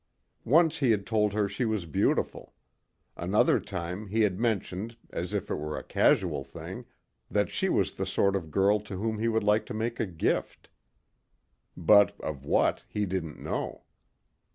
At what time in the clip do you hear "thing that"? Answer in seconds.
6.43-7.51